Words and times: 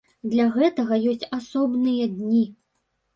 Для 0.29 0.45
гэтага 0.55 0.97
ёсць 1.11 1.25
асобныя 1.39 2.09
дні. 2.15 2.41